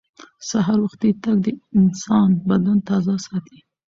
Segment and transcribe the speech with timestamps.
[0.49, 1.47] سهار وختي تګ د
[1.79, 3.59] انسان بدن تازه ساتي